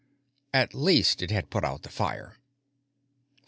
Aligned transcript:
_At 0.51 0.73
least, 0.73 1.21
it 1.21 1.29
had 1.29 1.51
put 1.51 1.63
out 1.63 1.83
the 1.83 1.89
fire. 1.89 2.37